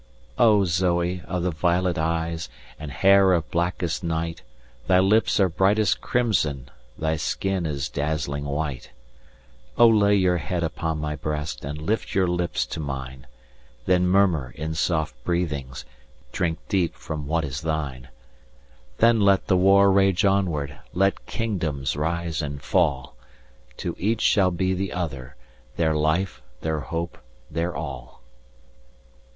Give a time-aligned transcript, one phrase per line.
[0.39, 1.21] "Oh Zoe!
[1.27, 4.41] of the violet eyes, And hair of blackest night
[4.87, 8.89] Thy lips are brightest crimson, Thy skin is dazzling white.
[9.77, 9.85] "Oh!
[9.89, 13.27] lay your head upon my breast, And lift your lips to mine;
[13.85, 15.85] Then murmur in soft breathings,
[16.31, 18.07] Drink deep from what is thine.
[18.97, 23.15] "Then let the war rage onward, Let kingdoms rise and fall;
[23.77, 25.35] To each shall be the other,
[25.75, 27.19] Their life, their hope,
[27.51, 28.23] their all."